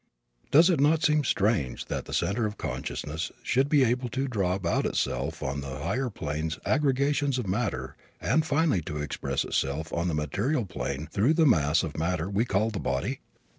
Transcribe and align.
Does 0.49 0.71
it 0.71 0.79
seem 1.03 1.23
strange 1.23 1.85
that 1.85 2.05
the 2.05 2.11
center 2.15 2.47
of 2.47 2.57
consciousness 2.57 3.31
should 3.43 3.69
be 3.69 3.83
able 3.83 4.09
to 4.09 4.27
draw 4.27 4.55
about 4.55 4.87
itself 4.87 5.43
on 5.43 5.61
the 5.61 5.77
higher 5.77 6.09
planes 6.09 6.57
aggregations 6.65 7.37
of 7.37 7.45
matter 7.45 7.95
and 8.19 8.43
finally 8.43 8.81
to 8.81 8.97
express 8.97 9.43
itself 9.45 9.93
on 9.93 10.07
the 10.07 10.15
material 10.15 10.65
plane 10.65 11.05
through 11.11 11.35
the 11.35 11.45
mass 11.45 11.83
of 11.83 11.99
matter 11.99 12.27
we 12.31 12.45
call 12.45 12.71
the 12.71 12.79
body? 12.79 13.19